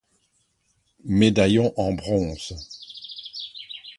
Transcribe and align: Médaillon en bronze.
Médaillon 1.05 1.75
en 1.79 1.93
bronze. 1.93 2.55